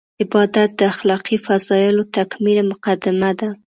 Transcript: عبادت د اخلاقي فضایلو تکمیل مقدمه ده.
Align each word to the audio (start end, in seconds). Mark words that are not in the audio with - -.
عبادت 0.21 0.69
د 0.79 0.81
اخلاقي 0.93 1.37
فضایلو 1.45 2.03
تکمیل 2.17 2.57
مقدمه 2.71 3.31
ده. 3.39 3.49